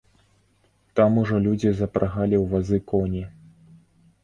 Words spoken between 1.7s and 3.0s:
запрагалі ў вазы